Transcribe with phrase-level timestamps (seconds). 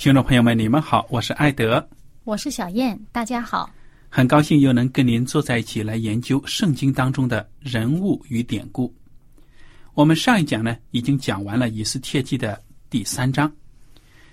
[0.00, 1.86] 听众朋友们，你们好，我是艾德，
[2.24, 3.68] 我是小燕，大家好，
[4.08, 8.90] 很高兴又能跟您坐在一起来研究圣经当中的人物与典故。
[9.92, 13.52] 我们上一讲呢，已经讲完了以斯帖记的第三章，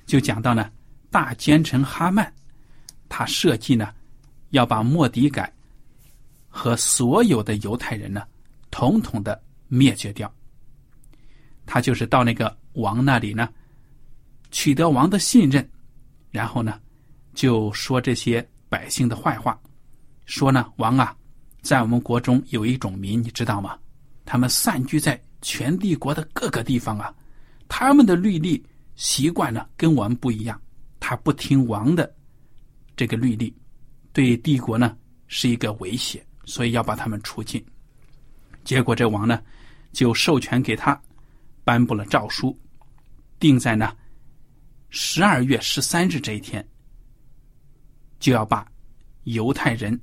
[0.06, 0.72] 就讲到呢，
[1.12, 2.32] 大奸臣哈曼，
[3.10, 3.90] 他设计呢，
[4.52, 5.54] 要把莫迪改
[6.48, 8.24] 和所有的犹太人呢，
[8.72, 10.34] 统统的灭绝掉。
[11.66, 13.50] 他就是到那个王那里呢，
[14.52, 15.68] 取得王的信任，
[16.32, 16.80] 然后呢，
[17.34, 19.60] 就说这些百姓的坏话，
[20.26, 21.16] 说呢，王啊，
[21.62, 23.78] 在我们国中有一种民，你知道吗？
[24.26, 25.22] 他们散居在。
[25.40, 27.14] 全帝国的各个地方啊，
[27.68, 28.62] 他们的律例
[28.96, 30.60] 习惯呢跟我们不一样，
[31.00, 32.12] 他不听王的
[32.96, 33.56] 这个律例，
[34.12, 37.64] 对帝国呢是一个威胁，所以要把他们除尽。
[38.64, 39.40] 结果这王呢
[39.94, 41.00] 就授权给他
[41.64, 42.58] 颁布了诏书，
[43.40, 43.96] 定在呢
[44.90, 46.66] 十二月十三日这一天，
[48.20, 48.66] 就要把
[49.24, 50.00] 犹太人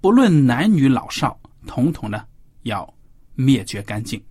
[0.00, 2.24] 不论男女老少，统统呢
[2.62, 2.92] 要
[3.34, 4.22] 灭绝干净。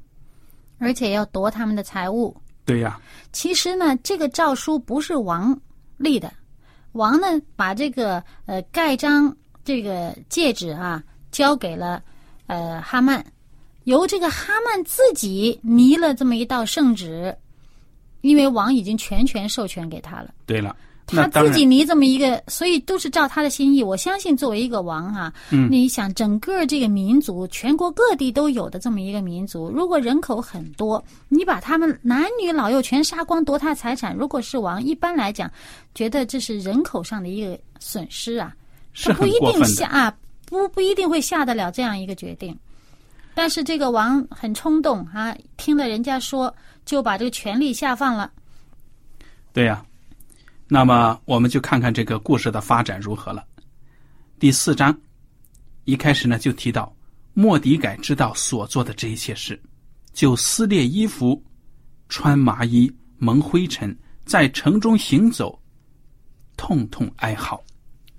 [0.77, 2.35] 而且要夺他们的财物。
[2.65, 2.99] 对呀。
[3.31, 5.59] 其实呢，这个诏书不是王
[5.97, 6.31] 立的，
[6.93, 12.03] 王呢把这个呃盖章这个戒指啊交给了
[12.47, 13.25] 呃哈曼，
[13.83, 17.35] 由这个哈曼自己拟了这么一道圣旨，
[18.21, 20.33] 因为王已经全权授权给他了。
[20.45, 20.75] 对了。
[21.11, 23.81] 他自己拟这么一个，所以都是照他的心意。
[23.81, 35.51] 我相信，作为一个王哈，你想整个这个民族，全国各地都有的这么一个民族，如果人口很多，你把他们男女老幼全杀光，夺他财产，如果是王，一般来讲，
[35.95, 38.53] 觉得这是人口上的一个损失啊，
[38.93, 40.15] 他不一定下啊，
[40.45, 42.55] 不不一定会下得了这样一个决定。
[43.33, 46.53] 但是这个王很冲动啊，听了人家说，
[46.89, 48.31] 就把这个权力下放了。
[49.53, 49.85] 对呀。
[50.67, 53.45] 那么，我们就看看这个故事的发展如何了。
[54.39, 54.95] 第四章
[55.85, 56.95] 一开始呢，就提到
[57.33, 59.59] 莫迪改知道所做的这一切事，
[60.13, 61.43] 就撕裂衣服，
[62.07, 63.95] 穿麻衣，蒙灰尘，
[64.25, 65.59] 在城中行走，
[66.57, 67.63] 痛痛哀嚎。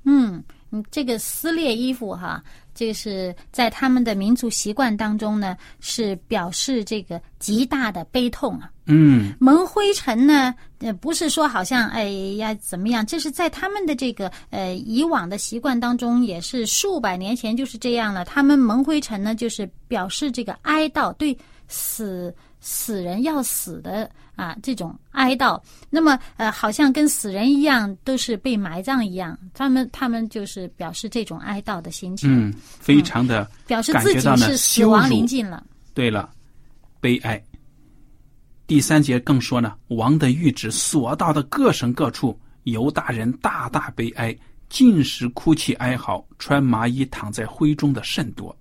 [0.04, 2.40] 嗯，你这个撕裂衣服哈。
[2.80, 8.70] 这是在他们的民族习惯当中呢，是表示这个极大的悲痛啊。
[8.86, 12.04] 嗯，蒙灰尘呢，呃，不是说好像哎
[12.38, 18.24] 呀怎么样，这是在他们的这个呃以往的习惯当中，也是数百年前就是这样了。
[18.24, 21.36] 他们蒙灰尘呢，就是表示这个哀悼，对
[21.68, 24.10] 死死人要死的。
[24.36, 25.60] 啊，这种哀悼，
[25.90, 29.38] 那么呃，好像跟死人一样，都是被埋葬一样。
[29.52, 35.62] 他们他们就是表示这种哀悼的心情，嗯，非常的表示自己是死亡临近了。
[35.92, 36.30] 对了，
[37.00, 37.42] 悲哀。
[38.66, 44.34] 第三节更说呢，王的谕旨所到的各省各处，犹大人大大悲哀，
[44.70, 48.56] 尽时哭泣哀嚎，穿麻衣躺在灰中的甚多。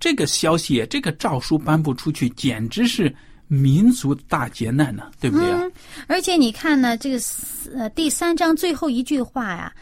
[0.00, 3.14] 这个消息，这个诏书颁布出去，简直是。
[3.52, 5.60] 民族大劫难呢，对不对啊？
[6.06, 7.18] 而且你看呢，这个
[7.74, 9.74] 呃第三章最后一句话呀，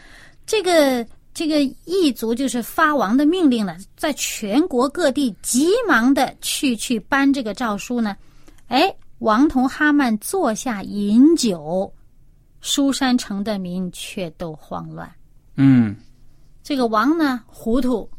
[0.47, 1.05] 这个
[1.35, 8.17] 这个异族就是发王的命令了，在全国各地急忙的去去颁这个诏书呢。
[8.69, 11.93] 哎，王同哈曼坐下饮酒，
[12.61, 15.07] 书山城的民却都慌乱。
[15.57, 15.95] 嗯，
[16.63, 18.09] 这个王呢糊涂，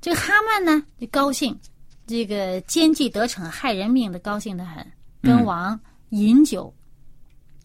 [0.00, 1.58] 这个哈曼呢就高兴，
[2.06, 4.84] 这个奸计得逞，害人命的高兴的很，
[5.20, 5.78] 跟王
[6.10, 6.72] 饮酒，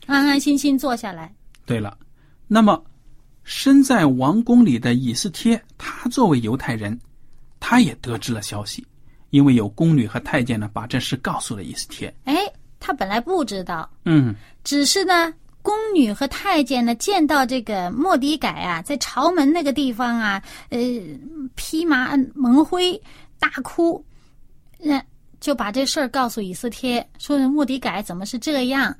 [0.05, 1.33] 安安心心坐下来。
[1.65, 1.97] 对了，
[2.47, 2.83] 那么
[3.43, 6.99] 身在王宫里的以斯帖，他作为犹太人，
[7.59, 8.85] 他也得知了消息，
[9.29, 12.13] 因为有宫女和太监呢，把这事告诉了以斯帖。
[12.25, 12.35] 哎，
[12.79, 15.33] 他本来不知道，嗯只是呢，
[15.65, 20.79] 宫女和太监呢见到这个莫迪改啊，在朝门那个地方啊，呃，
[21.55, 23.01] 披麻蒙灰，
[23.39, 24.05] 大哭，
[24.79, 25.03] 那
[25.39, 28.95] 就把这事儿告诉以斯帖，说莫迪改怎么是这样？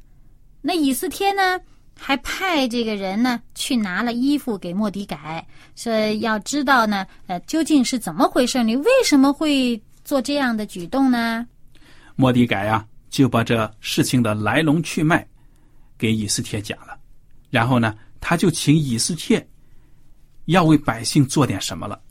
[0.62, 1.62] 那以斯帖呢，
[1.96, 5.46] 还派这个人呢去拿了衣服给莫迪改，
[5.76, 8.64] 说要知道呢，呃，究竟是怎么回事？
[8.64, 11.46] 你为什么会做这样的举动呢？
[12.16, 15.28] 莫迪改啊，就把这事情的来龙去脉
[15.98, 16.98] 给以斯帖讲了，
[17.50, 19.46] 然后呢，他就请以斯帖
[20.46, 22.02] 要为百姓做点什么了。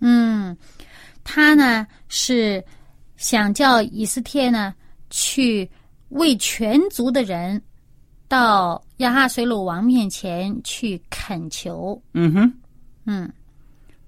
[0.00, 0.56] 嗯，
[1.24, 2.64] 他呢是
[3.16, 4.74] 想叫以斯帖呢
[5.10, 5.68] 去
[6.10, 7.60] 为全族的人
[8.28, 12.00] 到亚哈水鲁王面前去恳求。
[12.14, 12.54] 嗯哼，
[13.04, 13.32] 嗯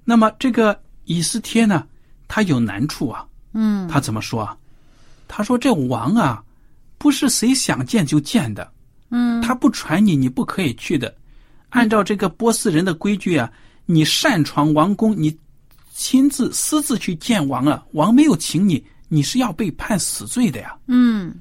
[0.05, 1.87] 那么这个以斯帖呢，
[2.27, 3.27] 他有难处啊。
[3.53, 4.57] 嗯他怎么说啊？
[5.31, 6.43] 他说：“这王啊，
[6.97, 8.71] 不是谁想见就见的，
[9.11, 11.15] 嗯他不传你，你不可以去的。
[11.71, 13.51] 按照这个波斯人的规矩啊，
[13.87, 15.37] 你擅闯王宫，你
[15.93, 20.77] 亲自私自去见王啊，王没有请你，你是要被判死罪的呀。
[20.87, 21.35] 嗯，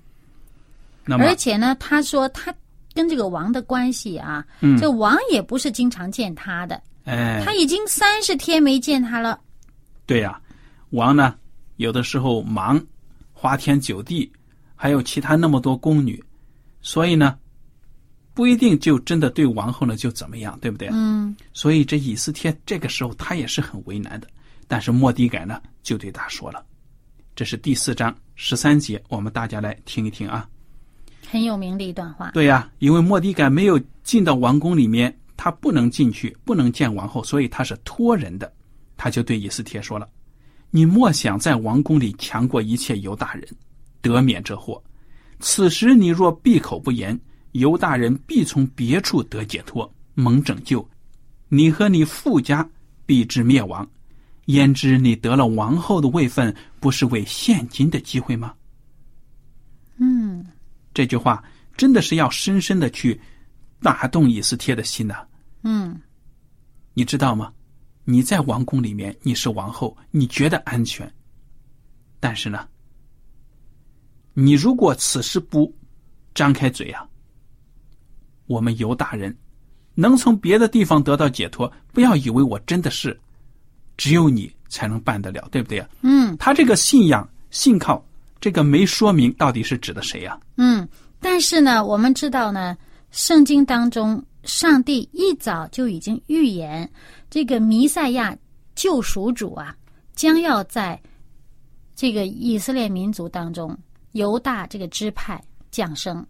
[1.05, 2.53] 那么而，且呢，他说他
[2.93, 9.39] 跟这个王的关系啊，嗯这王也不是经常见他的，哎，他已经三十天没见他了。
[10.05, 10.39] 对呀、
[10.89, 11.35] 王呢，
[11.75, 12.81] 有的时候忙，
[13.33, 14.31] 花天酒地，
[14.75, 16.21] 还有其他那么多宫女，
[16.81, 17.37] 所以呢，
[18.37, 20.89] 不一定就真的对王后呢就怎么样，对不对？
[20.91, 24.27] 嗯所以这以斯帖这个时候他也是很为难的。
[24.67, 26.63] 但是莫迪改呢，就对他说了，
[27.35, 30.47] 这是第四章十三节，我们大家来听一听啊。
[31.27, 32.29] 很有名的一段话。
[32.29, 38.53] 对呀、因为莫迪改没有进到王宫里面，他不能进去，不能见王后，所以他是托人的。
[38.95, 40.07] 他就对以斯帖说了
[40.69, 43.47] ：“你莫想在王宫里强过一切犹大人，
[43.99, 44.79] 得免这祸。
[45.39, 47.19] 此时你若闭口不言，
[47.57, 50.87] 犹大人必从别处得解脱，蒙拯救，
[51.49, 52.67] 你和你父家
[53.05, 53.87] 必至灭亡。
[54.45, 58.53] 焉知你得了王后的位分，不是为现今的机会吗？”
[59.99, 60.45] 嗯
[60.93, 61.43] 这句话
[61.75, 63.19] 真的是要深深的去
[63.81, 65.25] 打动以斯帖的心呐、
[65.63, 65.99] 嗯
[66.93, 67.51] 你知道吗？
[68.03, 71.11] 你在王宫里面，你是王后，你觉得安全，
[72.19, 72.67] 但是呢，
[74.33, 75.75] 你如果此时不
[76.33, 77.07] 张开嘴啊，
[78.47, 79.35] 我们犹大人
[79.93, 83.17] 能从别的地方得到解脱，不要以为我真的是
[83.95, 85.89] 只有你才能办得了，对不对呀？
[86.01, 88.03] 嗯他这个信仰信靠，
[88.39, 90.39] 这个没说明到底是指的谁呀？
[90.57, 90.87] 嗯，
[91.19, 92.77] 但是呢，我们知道呢，
[93.11, 96.89] 圣经当中，上帝一早就已经预言，
[97.29, 98.37] 这个弥赛亚
[98.75, 99.75] 救赎主啊，
[100.13, 100.99] 将要在
[101.95, 103.75] 这个以色列民族当中，
[104.11, 106.23] 犹大这个支派降生。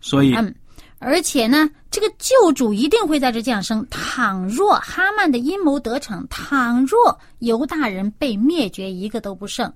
[0.00, 0.52] 所以，嗯，
[0.98, 3.84] 而且呢，这个救主一定会在这降生。
[3.90, 9.72] 倘若哈曼的阴谋得逞，倘若犹大人被灭绝，一个都不剩，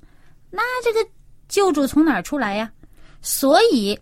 [0.51, 1.11] 那这个
[1.49, 2.71] 救主从哪儿出来呀？
[3.23, 3.99] 所以，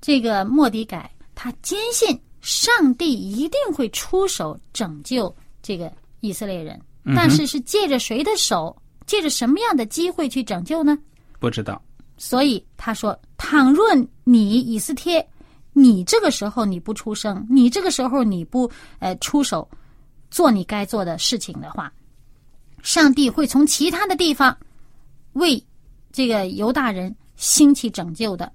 [0.00, 6.80] 这个莫迪改他坚信上帝一定会出手拯救这个以色列人，
[7.14, 10.98] 但是是借着谁的手，借着什么样的机会去拯救呢？
[11.38, 11.80] 不知道。
[12.16, 13.86] 所以他说：“倘若
[14.24, 15.26] 你以斯帖，
[15.72, 19.68] 你这个时候你不出声，你这个时候你不呃出手
[20.30, 21.92] 做你该做的事情的话，
[22.82, 24.56] 上帝会从其他的地方
[25.34, 25.62] 为
[26.12, 28.50] 这个犹大人兴起拯救的。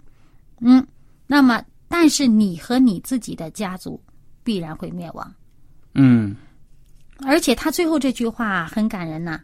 [0.60, 0.86] 嗯，
[1.28, 4.02] 那么但是你和你自己的家族
[4.44, 5.34] 必然会灭亡。
[5.94, 6.36] 嗯，
[7.26, 9.40] 而且他最后这句话很感人呐、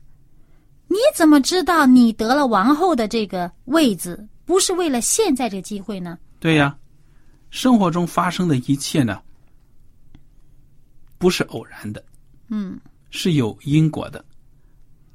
[0.88, 6.18] 你怎么知道你得了王后的这个位子，不是为了现在这个机会呢？
[6.40, 6.78] 对呀，
[7.52, 9.22] 生活中发生的一切呢，
[11.20, 12.04] 不是偶然的，
[12.48, 12.80] 嗯
[13.12, 14.24] 是有因果的，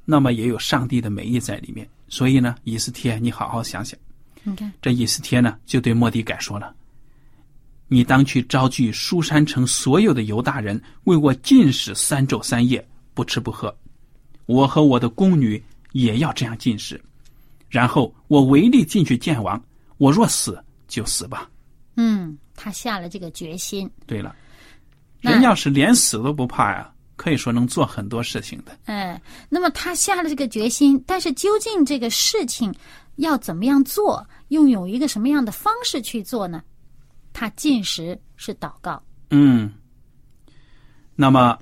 [0.05, 1.87] 那么也有上帝的美意在里面。
[2.07, 3.99] 所以呢，以斯帖，你好好想想。
[4.43, 6.73] 你看，这以斯帖呢，就对莫迪改说了
[7.89, 13.75] ：“你当去招聚书山城所有的犹大人，为我禁食三昼三夜，不吃不喝，
[14.45, 17.03] 我和我的宫女也要这样禁食。
[17.67, 19.61] 然后我违例进去见王，
[19.97, 21.49] 我若死就死吧。
[21.97, 23.89] 嗯，他下了这个决心。
[24.05, 24.35] 对了，
[25.19, 28.79] 人要是连死都不怕呀，可以说能做很多事情的。
[28.85, 32.73] 哎，那么他下了这个决心，但是究竟这个事情
[33.15, 36.63] 要怎么样做，用有一个什么样的方式去做呢？
[37.33, 39.03] 他进食是祷告。
[39.31, 39.73] 嗯，
[41.15, 41.57] 那么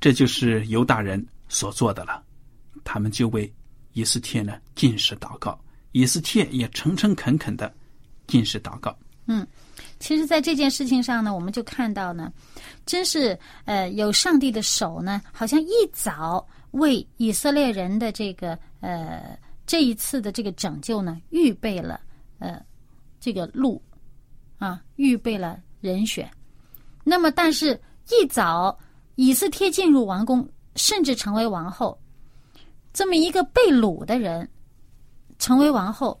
[0.00, 2.22] 这就是犹大人所做的了。
[2.84, 3.52] 他们就为
[3.92, 5.60] 以斯帖呢进食祷告，
[5.92, 7.72] 以斯帖也诚诚恳恳的
[8.26, 8.96] 进食祷告。
[9.98, 12.32] 其实，在这件事情上呢，我们就看到呢，
[12.86, 22.00] 真是呃，有上帝的手呢，好像一早为以色列人的这个呃这一次的这个拯救呢，预备了
[22.38, 22.62] 呃
[23.18, 23.82] 这个路
[24.58, 26.30] 啊，预备了人选。
[27.02, 27.78] 那么，但是
[28.10, 28.78] 一早
[29.16, 31.98] 以斯帖进入王宫，甚至成为王后，
[32.92, 34.48] 这么一个被掳的人
[35.38, 36.20] 成为王后，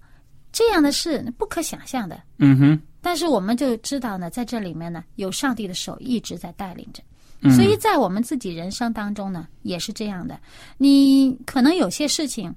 [0.50, 2.20] 这样的事不可想象的。
[2.38, 7.02] 嗯哼，但是我们就知道呢，在这里面呢，有上帝的手一直在带领着。
[7.40, 10.38] 嗯所以在我们自己人生当中呢，也是这样的。
[10.76, 12.54] 你可能有些事情，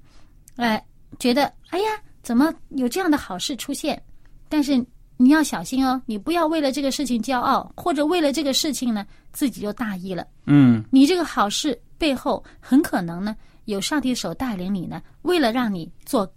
[0.57, 0.85] 哎，
[1.19, 1.91] 觉得哎呀，
[2.21, 4.03] 怎么有这样的好事出现？
[4.49, 10.27] 但是你要小心哦，你不要为了这个事情骄傲，或者为了这个事情呢，自己就大意了。
[10.47, 16.29] 嗯你这个好事背后很可能呢，有上帝的手带领你呢，为了让你做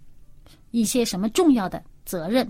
[0.71, 2.49] 一些什么重要的责任。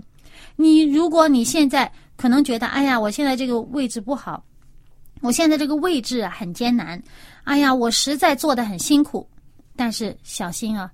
[0.56, 4.42] 你如果你现在可能觉得，哎呀，我现在这个位置不好，
[5.20, 7.02] 我现在这个位置啊很艰难，
[7.44, 9.28] 哎呀，我实在做的很辛苦，
[9.76, 10.90] 但是小心啊，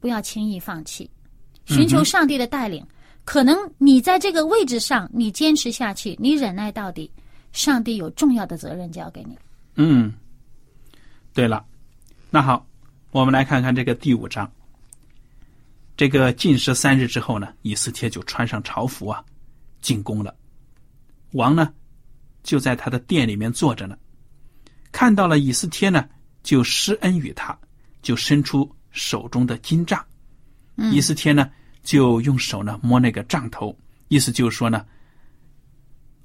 [0.00, 1.08] 不要轻易放弃，
[1.64, 2.84] 寻求上帝的带领。
[3.24, 7.10] 可能你在这个位置上，你坚持下去，你忍耐到底，
[7.52, 9.36] 上帝有重要的责任交给你。
[9.74, 10.12] 嗯，
[11.34, 11.64] 对了，
[12.30, 12.64] 那好，
[13.10, 14.48] 我们来看看这个第五章。
[15.96, 19.24] 这个禁食三日之后呢，以斯帖就穿上朝服啊，
[19.80, 20.34] 进宫了。
[21.32, 21.72] 王呢，
[22.42, 23.96] 就在他的殿里面坐着呢，
[24.92, 26.06] 看到了以斯帖呢，
[26.42, 27.58] 就施恩于他，
[28.02, 30.04] 就伸出手中的金杖。
[30.76, 31.50] 嗯以斯帖呢，
[31.82, 33.74] 就用手呢摸那个杖头，
[34.08, 34.84] 意思就是说呢，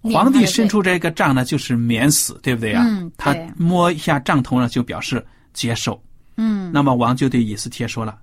[0.02, 6.02] 皇帝伸出这个杖呢，就是免死，对不对啊、嗯他摸一下杖头呢，就表示接受。
[6.36, 8.20] 嗯那么王就对以斯帖说了：“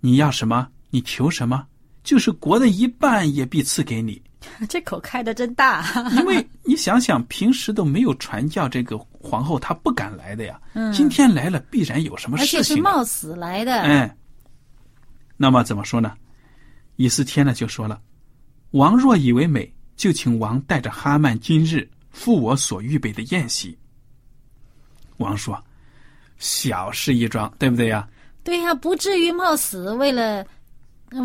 [0.00, 0.68] 你要什么？
[0.90, 1.66] 你求什么？
[2.02, 4.22] 就是国的一半也必赐给你。
[4.68, 5.84] 这口开的真大。
[6.16, 10.60] 因为你想想，平时都没有传教，这个皇后她不敢来的呀。
[10.74, 12.62] 嗯今天来了，必然有什么事情、啊。
[12.62, 13.80] 是冒死来的。
[13.80, 14.16] 哎，
[15.36, 16.14] 那么怎么说呢？
[16.94, 18.00] 以斯帖呢就说了
[18.70, 23.76] ：“王若以为美，就请王带着哈曼今日赴我所预备的宴席。”
[25.18, 25.62] 王说
[26.38, 28.08] ：“小事一桩，对不对呀？
[28.46, 30.46] 对呀、不至于冒死，为了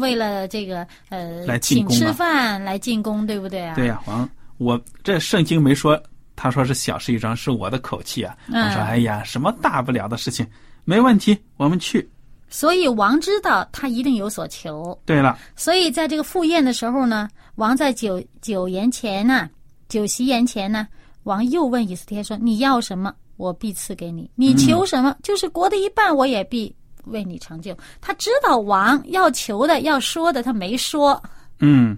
[0.02, 3.76] 为了这个呃，来进请吃宫啊饭来进宫，对不对啊？
[3.76, 6.02] 对呀、王，我这圣经没说，
[6.36, 8.36] 他说是小事一桩，是我的口气啊。
[8.48, 10.46] 嗯我说：哎呀，什么大不了的事情，
[10.84, 12.10] 没问题，我们去。
[12.50, 19.50] 所以王知道他一定有所求，对了，所以在这个赴宴的时候呢，王在酒酒宴前呢，
[19.88, 20.86] 酒席宴前呢，
[21.24, 31.22] 王又问以斯帖说：“你要什么，我必赐给你；你求什么，就是国的一半，我也必为你成就。”他知道王要求的、要说的，他没说。
[31.60, 31.98] 嗯，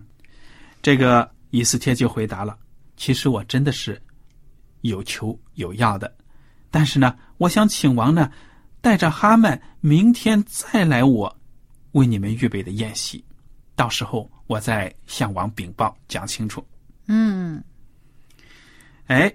[0.81, 2.57] 这个以斯帖就回答了：
[2.97, 4.01] 其实我真的是
[4.81, 6.13] 有求有要的，
[6.69, 8.29] 但是呢，我想请王呢，
[8.81, 11.33] 带着哈曼明天再来我
[11.93, 13.23] 为你们预备的宴席，
[13.75, 16.65] 到时候我再向王禀报讲清楚。
[17.07, 17.63] 嗯，
[19.07, 19.33] 哎，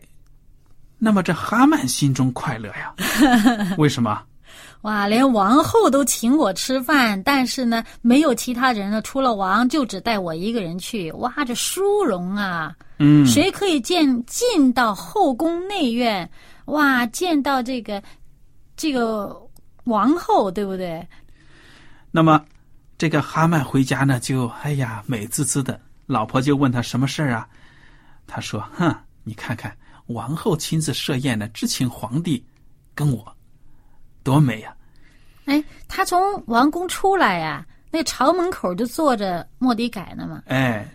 [0.99, 2.95] 那么这哈曼心中快乐呀？
[3.79, 4.23] 为什么？
[4.83, 11.11] 哇，连王后都请我吃饭，但是呢，没有其他人了，除了王，就只带我一个人去。
[11.13, 12.75] 哇，这殊荣啊！
[12.99, 16.29] 嗯，谁可以见进到后宫内院？
[16.67, 18.03] 哇，见到这个
[18.77, 19.37] 这个
[19.85, 21.07] 王后，对不对？
[22.11, 22.45] 那么
[22.97, 25.81] 这个哈曼回家呢，就哎呀美滋滋的。
[26.07, 27.47] 老婆就问他什么事儿啊？
[28.27, 28.95] 他说：“哼，
[29.25, 32.43] 你看看王后亲自设宴呢，只请皇帝
[32.95, 33.37] 跟我，
[34.29, 34.75] 多美呀、
[35.47, 40.43] 哎，他从王宫出来呀、那朝门口就坐着莫迪改呢嘛。
[40.49, 40.87] 哎，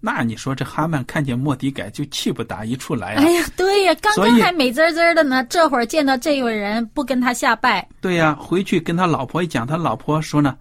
[0.00, 3.22] 那你说这哈曼看见莫迪改就气不打一处来啊？
[3.22, 10.56] 哎呀，对呀，刚刚还美滋滋的呢，这会儿见到这位人不跟他下拜，对呀、回去跟他老婆一讲，他老婆说呢：“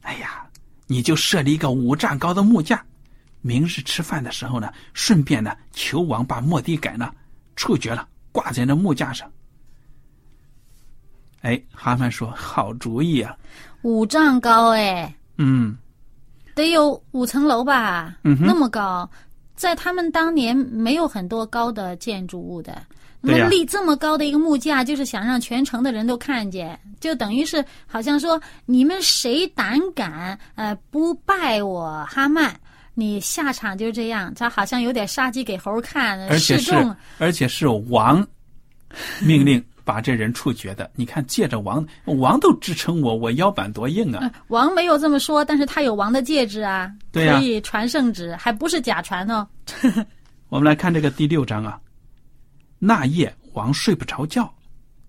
[0.00, 0.46] 哎呀，
[0.86, 2.82] 你就设立一个五丈高的木架，
[3.42, 7.12] 明日吃饭的时候呢，顺便呢求王把莫迪改呢
[7.56, 9.30] 处决了，挂在那木架上。”
[11.42, 13.36] 哎，哈曼说：“好主意啊！
[13.82, 15.76] 五丈高哎，嗯
[16.54, 18.16] 得有五层楼吧？
[18.24, 19.08] 嗯那么高，
[19.54, 22.80] 在他们当年没有很多高的建筑物的。
[23.24, 32.52] 那立这么高的一个木架，就是想让全城的人都看见，就等于是好像说你们谁胆敢呃不拜我哈曼，
[32.94, 34.32] 你下场就这样。
[34.34, 38.26] 他好像有点杀鸡给猴看，而且是示众而且是王
[39.22, 40.90] 命令把这人处决的。
[40.94, 44.18] 你看，借着王，王都支撑我，我腰板多硬啊！
[44.22, 49.46] 呃王没有这么说，但是他有王的戒指啊，对呀可以传圣旨，还不是假传哦。
[50.48, 51.80] 我们来看这个第六章啊。
[52.78, 54.52] 那夜王睡不着觉，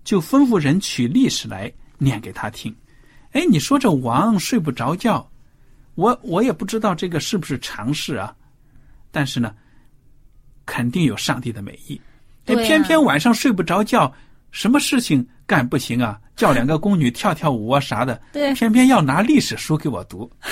[0.04, 2.74] 就吩咐人取历史来念给他听。
[3.32, 5.28] 哎，你说这王睡不着觉，
[5.96, 8.34] 我我也不知道这个是不是常事啊。
[9.10, 9.54] 但是呢，
[10.66, 12.00] 肯定有上帝的美意。
[12.46, 14.12] 哎，偏偏晚上睡不着觉，
[14.50, 16.18] 什么事情干不行啊？
[16.36, 20.30] 叫两个宫女跳跳舞啊啥的， 对偏偏要拿历史书给我读。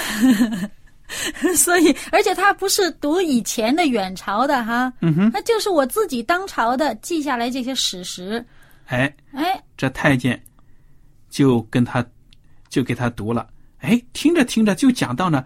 [1.57, 8.43] 所以，而且他不是读以前的远朝的哈，嗯哼，那就是我自己当朝的记下来这些史实。
[8.87, 10.43] 哎，哎，这太监
[11.29, 12.03] 就跟他
[12.71, 13.47] 就给他读了。
[13.81, 15.45] 哎，听着听着就讲到呢，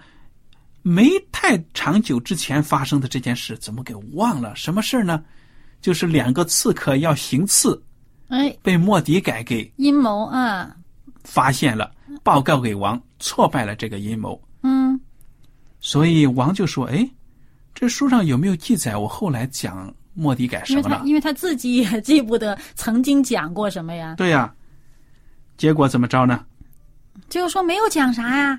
[0.82, 4.54] 没太长久之前发生的这件事，怎么给忘了？
[4.54, 5.24] 什么事儿呢？
[5.80, 7.80] 就是两个刺客要行刺，
[8.28, 10.76] 哎，被莫迪改给阴谋啊，
[11.25, 11.90] 发现了，
[12.23, 14.40] 报告给王，挫败了这个阴谋。
[14.62, 14.99] 嗯，
[15.80, 17.09] 所以王就说：“哎，
[17.75, 24.52] 这书上有没有记载我后来讲莫迪改什因为么了？”他因为他自己也记不得曾经讲过什么呀，对呀、
[25.56, 26.45] 结果怎么着呢？
[27.28, 28.59] 就是说没有讲啥呀。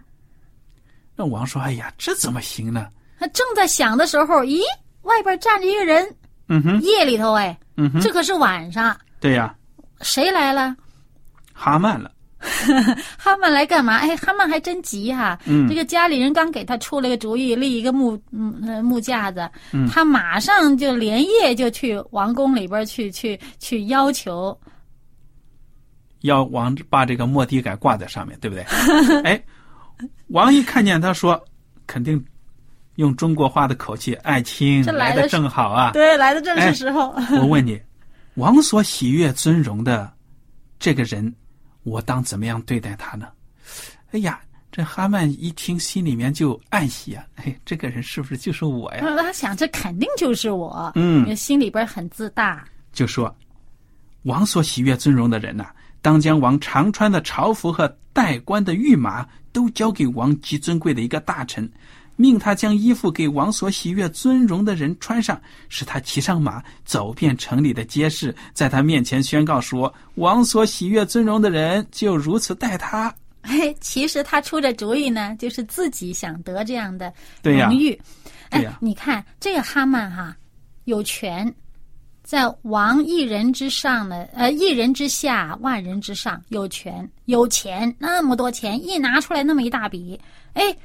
[1.16, 2.88] 那王说：“哎呀，这怎么行呢？
[3.20, 4.62] 他正在想的时候，咦，
[5.02, 6.16] 外边站着一个人，
[6.50, 9.54] 嗯哼，夜里头哎，嗯哼，这可是晚上，对呀、
[10.02, 10.76] 谁来了？
[11.54, 12.12] 哈曼了。
[13.18, 13.98] 哈曼来干嘛？
[13.98, 24.56] 哎，哈曼还真急哈、嗯这个家里人刚给他出了个主意，立一个木嗯呃木架子，嗯他马上就连夜就去王宫里边去去去要求。
[26.22, 28.64] 要王把这个莫迪改挂在上面，对不对？
[29.26, 29.44] 哎，
[30.28, 31.44] 王一看见他说，
[31.88, 32.24] 肯定
[32.98, 35.92] 用中国话的口气，爱卿这来的的正好啊。
[35.92, 37.16] 对，来的正哎是时候。
[37.40, 37.82] 我问你，
[38.36, 40.12] 王所喜悦尊荣的
[40.78, 41.34] 这个人，
[41.84, 43.28] 我当怎么样对待他呢？
[44.12, 44.40] 哎呀，
[44.72, 47.24] 这哈曼一听，心里面就暗喜啊！
[47.36, 49.02] 哎，这个人是不是就是我呀？
[49.02, 52.64] 他想，这肯定就是我，嗯，心里边很自大。
[52.94, 53.36] 就说
[54.24, 55.68] ：“王所喜悦尊荣的人呐、
[56.02, 61.70] 当将王常穿的朝服和带冠的御马都交给王极尊贵的一个大臣，
[62.18, 73.14] 命他将衣服给王所喜悦尊荣的人穿上，使他骑上马，走遍城里的街市，在他面前宣告说：王所喜悦尊荣的人就如此待他。
[73.48, 77.98] 哎，其实他出这主意呢，就是自己想得这样的对呀荣誉。
[78.50, 80.36] 哎，呀你看这个哈曼哈，
[80.84, 81.54] 有权
[82.24, 90.20] 在王一人之上呢，呃，一人之下，万人之上，有权有钱，那么多钱一拿出来那么一大笔，
[90.52, 90.76] 哎，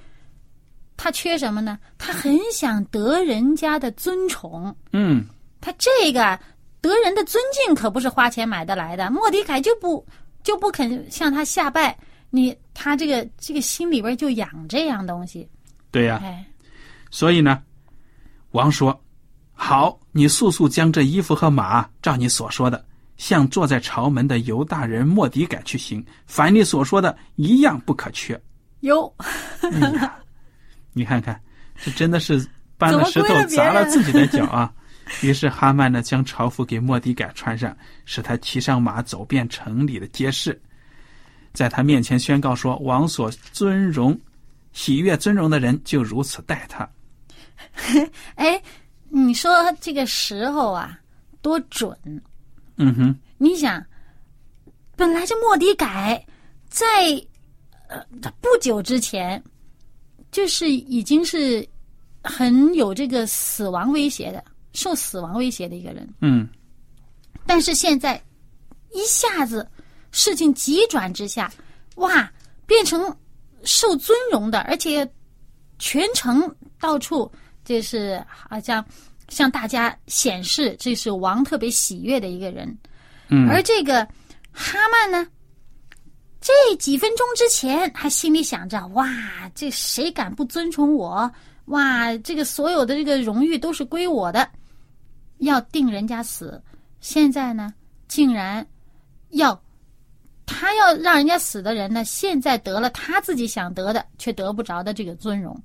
[1.03, 1.77] 他缺什么呢？
[1.99, 5.25] 他很想得人家的尊崇，嗯，
[5.61, 6.39] 他这个
[6.81, 9.11] 得人的尊敬可不是花钱买得来的。
[9.11, 10.07] 莫迪凯就不
[10.45, 11.99] 就不肯向他下拜，
[12.31, 15.49] 你他这个这个心里边就养这样东西，
[15.91, 16.47] 对呀、哎，
[17.11, 17.61] 所以呢，
[18.53, 18.97] 王说
[19.55, 22.85] ：“好，你速速将这衣服和马，照你所说的，
[23.17, 26.07] 向坐在朝门的犹大人莫迪改去行。
[26.27, 28.41] 凡你所说的，一样不可缺。
[28.83, 29.13] 有
[30.93, 31.41] 你看看，
[31.83, 34.73] 这真的是搬了石头砸了自己的脚啊！
[35.23, 40.61] 于是哈曼呢，将朝服给莫迪改穿上，使他骑上马，走遍城里的街市，
[41.53, 44.19] 在他面前宣告说：王所尊荣、
[44.73, 46.89] 喜悦尊荣的人，就如此待他。
[48.37, 48.61] 哎，
[49.09, 49.51] 你说
[49.81, 50.99] 这个时候啊
[51.41, 51.97] 多准？
[52.77, 53.85] 嗯哼。”你想，
[54.95, 56.25] 本来这莫迪改
[56.69, 56.87] 在
[57.89, 58.01] 呃
[58.41, 59.43] 不久之前，
[60.33, 61.65] 就是已经是
[62.25, 64.43] 很有这个死亡威胁的，
[64.73, 66.09] 受死亡威胁的一个人。
[66.21, 66.49] 嗯，
[67.47, 68.21] 但是现在
[68.93, 69.69] 一下子
[70.11, 71.53] 事情急转直下，
[71.97, 72.33] 哇，
[72.67, 73.15] 变成
[73.65, 75.09] 受尊荣的，而且
[75.79, 76.43] 全程
[76.81, 77.31] 到处
[77.65, 78.85] 就是好像
[79.29, 82.79] 向大家显示这是王特别喜悦的一个人。
[83.29, 84.07] 嗯，而这个
[84.51, 85.27] 哈曼呢，
[86.43, 89.09] 这几分钟之前还心里想着：哇，
[89.55, 91.31] 这谁敢不尊崇我？
[91.67, 94.47] 哇，这个所有的这个荣誉都是归我的，
[95.39, 96.61] 要定人家死。
[97.01, 97.73] 现在呢，
[98.09, 98.67] 竟然
[99.31, 99.59] 要
[100.45, 105.57] 他要让人家死的人呢，现在得了他自己想得的，却得不着的这个尊荣。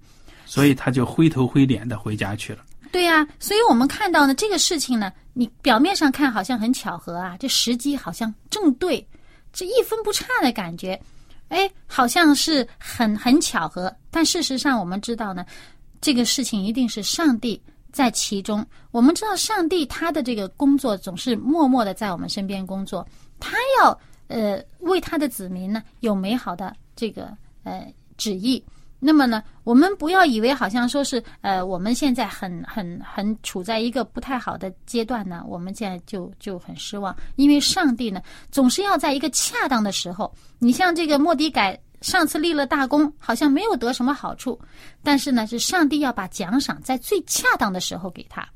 [0.45, 2.59] 所以他就灰头灰脸的回家去了。
[2.91, 9.05] 对呀、所以我们看到呢，这个事情呢，你表面上看好像很巧合啊，这时机好像正对，
[9.53, 10.99] 这一分不差的感觉，
[11.49, 13.93] 哎，好像是很很巧合。
[14.11, 15.45] 但事实上，我们知道呢，
[15.99, 18.65] 这个事情一定是上帝在其中。
[18.91, 23.07] 我们知道，上帝他的这个工作总是默默的在我们身边工作，
[23.39, 28.63] 他要呃为他的子民呢有美好的这个呃旨意。
[28.99, 40.33] 那么呢，我们不要以为好像说是呃，我们现在很很很处在一个不太好的阶段呢，我们现在就就很失望，因为上帝呢总是要在一个恰当的时候。
[40.59, 44.59] 你像这个莫迪改上次立了大功，好像没有得什么好处，
[45.03, 48.47] 但是呢，是上帝要把奖赏在最恰当的时候给他。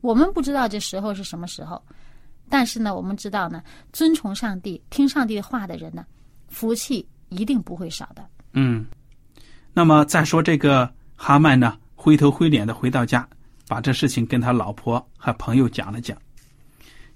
[0.00, 1.80] 我们不知道这时候是什么时候，
[2.48, 6.04] 但是呢，我们知道呢，遵从上帝、听上帝话的人呢，
[6.48, 8.24] 福气一定不会少的。
[8.52, 8.84] 嗯，
[9.74, 13.28] 那么再说这个哈曼呢，灰头灰脸的回到家，
[13.66, 16.16] 把这事情跟他老婆和朋友讲了讲。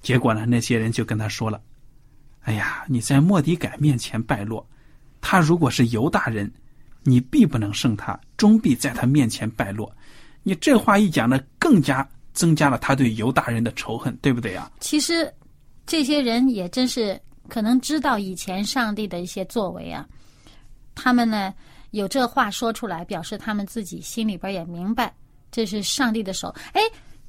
[0.03, 1.61] 结果呢，那些人就跟他说了
[2.43, 4.69] ：“哎呀，你在莫迪改面前败落，
[5.21, 6.53] 他如果是犹大人，
[7.05, 9.91] 你必不能胜他，终必在他面前败落。”
[10.43, 14.71] 你这话一讲呢，更加增加了他对犹大人的仇恨，对不对呀？
[14.81, 15.33] 其实，
[15.87, 20.07] 这些人也真是可能知道以前上帝的一些作为啊。
[20.95, 21.53] 他们呢
[21.91, 25.15] 有这话说出来，表示他们自己心里边也明白
[25.51, 26.55] 这是上帝的手。
[26.73, 26.81] 哎，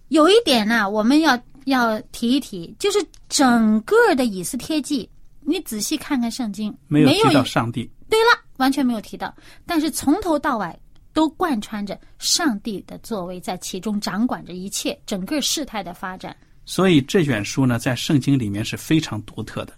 [0.10, 5.10] 有一点呢，我们要要提一提，就是整个的以斯帖记，
[5.42, 7.90] 你仔细看看圣经，没有提到上帝。
[8.10, 9.34] 对了，完全没有提到，
[9.66, 10.80] 但是从头到尾
[11.14, 16.36] 都贯穿着上帝的作为，在其中掌管着一切，整个事态的发展。
[16.66, 19.74] 所以这卷书呢，在圣经里面是非常独特的。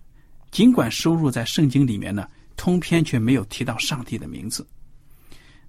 [0.50, 4.68] 尽管收入在圣经里面呢，通篇却没有提到上帝的名字。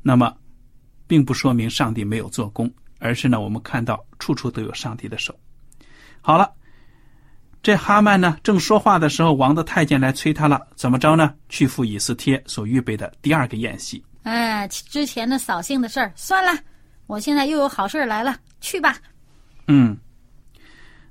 [0.02, 0.34] 那么，
[1.06, 5.38] 并不说明上帝没有做工，而是呢，我们看到处处都有上帝的手。
[6.20, 6.52] 好了，
[7.62, 11.34] 这哈曼呢，正说话的时候，王的太监来催他了，怎么着呢？
[11.48, 14.04] 去赴以斯帖所预备的第二个宴席。
[14.24, 16.60] 哎，之前的扫兴的事儿算了，
[17.06, 18.96] 我现在又有好事来了，去吧。
[19.68, 19.96] 嗯，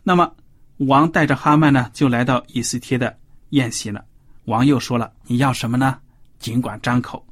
[0.04, 0.34] 那么
[0.78, 3.18] 王带着哈曼呢，就来到以斯帖的
[3.50, 4.04] 宴席了。
[4.46, 5.98] 王又说了：“你要什么呢？
[6.40, 7.26] 尽管张口。”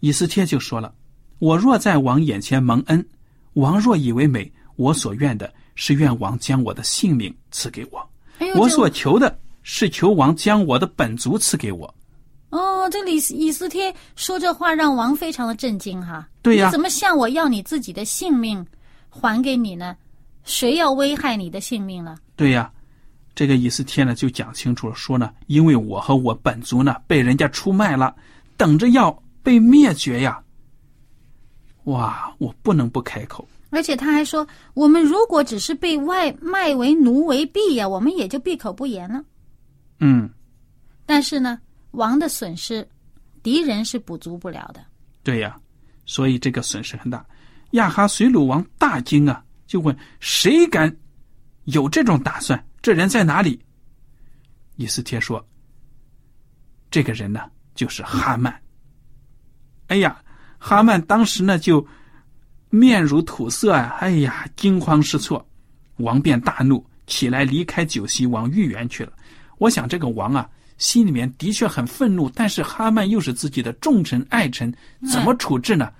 [0.00, 0.92] 以斯帖就说了
[1.38, 3.06] ：“我若在王眼前蒙恩，
[3.54, 8.10] 王若以为美，我所愿的是愿王将我的性命赐给我。
[8.56, 11.94] 我所求的是求王将我的本族赐给我。
[12.50, 16.28] 哦，这里以斯帖说这话让王非常的震惊哈。
[16.42, 18.64] 对呀你怎么向我要你自己的性命
[19.08, 19.96] 还给你呢？
[20.44, 22.16] 谁要危害你的性命了？
[22.36, 22.70] 对呀，
[23.34, 28.14] 这个以斯帖呢就讲清楚了，说呢，因为我和我本族呢被人家出卖了，
[28.56, 29.10] 等着要
[29.42, 30.40] 被灭绝呀。
[31.84, 33.46] 哇，我不能不开口。
[33.70, 39.20] 而且他还说，我们如果只是被外卖为奴为婢呀，我们也就闭口不言了。
[39.98, 40.30] 嗯，
[41.04, 41.58] 但是呢，
[41.90, 42.88] 王的损失，
[43.42, 44.80] 敌人是补足不了的。
[45.24, 45.56] 对呀，
[46.06, 47.26] 所以这个损失很大。
[47.72, 50.96] 亚哈随鲁王大惊啊，就问谁敢
[51.64, 52.64] 有这种打算？
[52.84, 53.58] 这人在哪里？
[54.76, 55.42] 以斯帖说
[56.92, 57.40] ：“这个人呢，
[57.74, 58.54] 就是哈曼。”
[59.88, 60.22] 哎呀，
[60.58, 61.86] 哈曼当时呢就
[62.68, 65.48] 面如土色啊，哎呀，惊慌失措。
[65.96, 69.14] 王便大怒，起来离开酒席，往御园去了。
[69.56, 74.70] 我想这个王啊，心里面的确很愤怒，但是哈曼又是自己的重臣爱臣，
[75.10, 75.90] 怎么处置呢？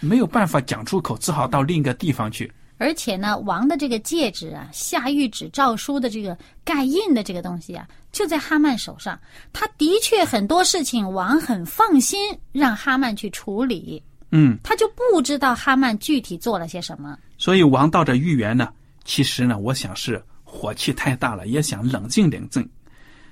[0.00, 2.50] 没有办法讲出口，只好到另一个地方去。
[2.78, 9.18] 而且呢，王的这个戒指啊，下谕旨诏书的这个盖印的这个东西啊，就在哈曼手上。
[9.52, 17.18] 他的确很多事情，王很放心让哈曼去处理，嗯，他就不知道哈曼具体做了些什么。
[17.38, 18.68] 所以王到这御园呢，
[19.04, 22.68] 其实呢，我想是火气太大了，也想冷静冷静。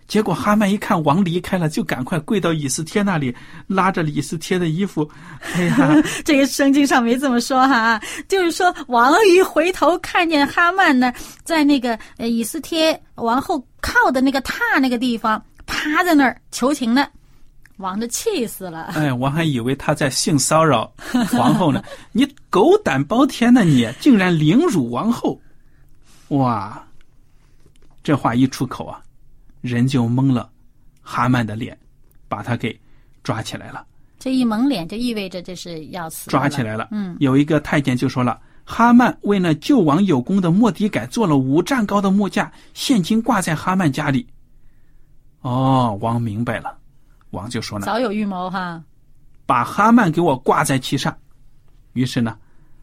[0.06, 3.34] 结果哈曼一看王离开了，就赶快跪到以斯帖那里，
[3.66, 5.08] 拉着以斯帖的衣服。
[5.54, 11.12] 哎呀， 这个圣经上没这么说哈，就是说王一回头看见哈曼呢，
[11.42, 17.06] 在那个呃以斯帖王后靠的那个榻那个地方趴在那儿求情呢，
[17.78, 18.92] 王就气死了。
[18.94, 20.92] 哎，我还以为他在性骚扰
[21.30, 21.82] 皇后呢。
[22.12, 25.40] 你狗胆包天呢你，竟然凌辱王后！
[26.28, 26.86] 哇，
[28.02, 29.00] 这话一出口啊，
[29.64, 30.50] 人就蒙了
[31.00, 31.76] 哈曼的脸，
[32.28, 32.78] 把他给
[33.22, 33.86] 抓起来了。
[34.18, 36.88] 这一蒙脸就意味着这是要死抓起来了。
[36.90, 44.26] 嗯，有一个太监就说了：“哈曼为那救王有功的莫迪改做了五丈高的木架，现今挂在哈曼家里。”
[45.40, 46.76] 哦，王明白了，
[47.30, 48.82] 王就说呢，早有预谋哈。
[49.46, 51.16] 把哈曼给我挂在其上。
[51.94, 52.36] 于是呢，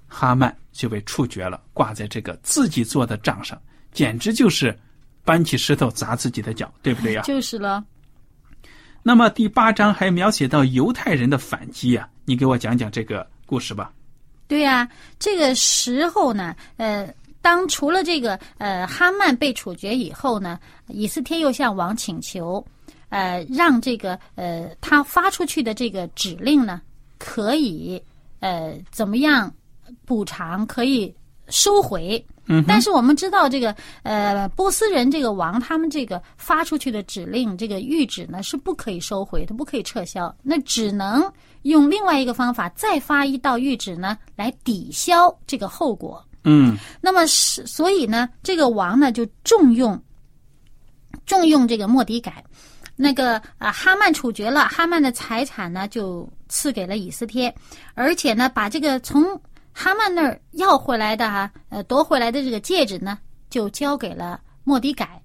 [0.08, 3.56] 哈曼就被处决了，挂在这个自己做的账上，
[3.92, 4.76] 简直就是
[5.24, 7.22] 搬起石头砸自己的脚，对不对呀？
[7.24, 7.84] 就是了。
[9.04, 13.92] 那么第八章还描写到犹太人的反击啊，你给我讲讲这个故事吧。
[14.48, 22.64] 对呀，这个时候呢，呃，当除了这个呃哈曼被处决以后呢，以斯帖又向王请求，
[23.10, 26.82] 呃，让这个呃他发出去的这个指令呢，
[27.18, 28.02] 可以
[28.40, 29.52] 呃怎么样
[30.06, 31.12] 补偿，可以
[31.48, 32.24] 收回。
[32.48, 33.74] 嗯，但是我们知道这个
[34.04, 41.24] 呃波斯人这个王他们这个发出去的指令，这个谕旨呢是不可以收回的，不可以撤销，那只能
[41.62, 46.22] 用另外一个方法再发一道谕旨呢来抵消这个后果。
[46.44, 50.02] 嗯，那么是所以呢，这个王呢就重用
[51.28, 52.44] 重用这个莫迪改，
[52.96, 57.54] 那个啊哈曼处决了，哈曼的财产呢就赐给了以斯帖，
[57.94, 59.40] 而且呢把这个从
[59.74, 63.18] 哈曼那儿要回来的哈，呃，夺回来的这个戒指呢，
[63.50, 65.22] 就交给了莫迪改。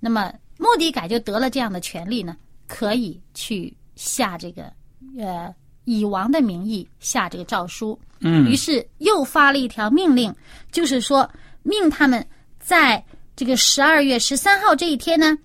[0.00, 4.72] 那么莫迪改就得了这样的权利呢，可以去下这个，
[5.18, 7.98] 呃，以王的名义下这个诏书。
[8.20, 10.34] 嗯于是又发了一条命令，
[10.72, 11.28] 就是说
[11.62, 12.26] 命他们
[12.58, 13.02] 在
[13.36, 15.38] 这个十二月十三号这一天呢，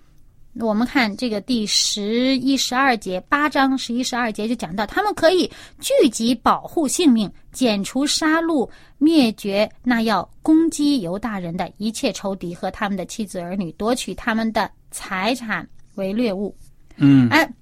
[0.60, 16.56] 我们看这个第十一、十二节八章十一、十二节就讲到，他们可以聚集保护性命，剪除杀戮、灭绝那要攻击犹大人的一切仇敌和他们的妻子儿女，夺取他们的财产为掠物。
[16.96, 17.52] 嗯哎，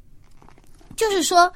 [0.95, 1.51] 就是说，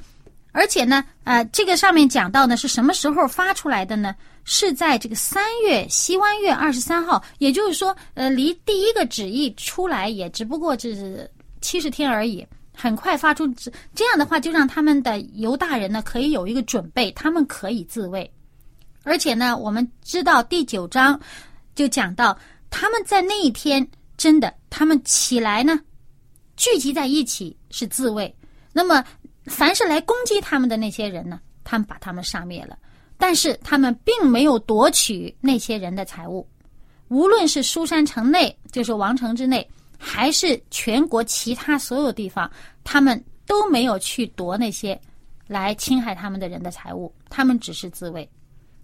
[0.53, 4.17] 而且呢，呃，这个上面讲到呢是什么时候发出来的呢？
[4.49, 11.29] 是在这个三月西湾月二十三号，也就是说，呃，离第一个旨意出来也只不过是
[11.61, 12.47] 七十天而已。
[12.73, 13.47] 很快发出
[13.95, 18.31] 这样的话，就让他们的犹大人呢可以有一个准备，他们可以自卫。
[19.03, 21.19] 而且呢，我们知道第九章
[21.75, 22.39] 就讲到，
[22.71, 25.81] 他们在那一天真的，他们起来呢，
[26.57, 28.33] 聚集在一起是自卫。
[28.73, 29.03] 那么，
[29.47, 32.79] 凡是来攻击他们的那些人呢，他们把他们杀灭了，
[33.19, 36.47] 但是他们并没有夺取那些人的财物，
[37.09, 42.51] 无论是苏山城内，就是王城之内，还是全国其他所有地方，
[42.85, 45.01] 他们都没有去夺那些
[45.47, 48.29] 来侵害他们的人的财物，他们只是自卫。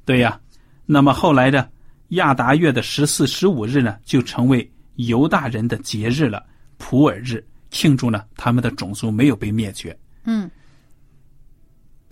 [0.04, 0.40] 对呀。
[0.84, 1.70] 那么后来的
[2.08, 6.44] 亚达月的十四、十五日呢，就成为犹大人的节日了，
[6.76, 9.96] 普尔日，庆祝呢他们的种族没有被灭绝。
[10.24, 10.50] 嗯，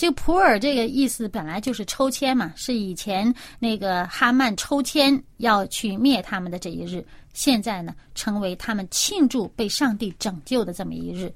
[0.01, 11.31] 这个普洱这个意思本来就是抽签嘛，是以前那个哈曼抽签要去灭他们的这一日，现在呢成为他们庆祝被上帝拯救的这么一日。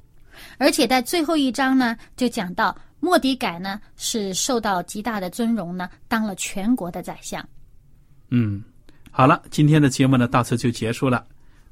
[0.57, 7.46] 而且在最后一章呢，就讲到莫迪改呢是受到极大的尊荣呢，当了全国的宰相。
[8.31, 8.64] 嗯，
[9.11, 11.22] 好了，今天的节目呢到此就结束了。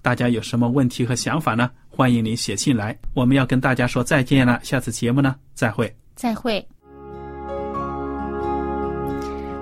[0.03, 1.71] 大家有什么问题和想法呢？
[1.89, 2.95] 欢迎您写信来。
[3.15, 5.91] 我们要跟大家说再见了，下次节目呢再会。
[6.15, 6.63] 再会。